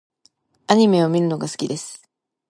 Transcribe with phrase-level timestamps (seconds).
[0.65, 2.09] アニメを見るのが好きです。